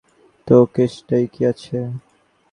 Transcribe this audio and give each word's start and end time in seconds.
তো, 0.47 0.55
কেসটায় 0.73 1.25
কী 1.33 1.41
আছে? 1.51 1.77